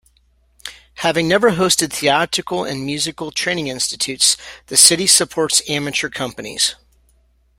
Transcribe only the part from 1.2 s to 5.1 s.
never hosted theatrical and musical training institutes, the city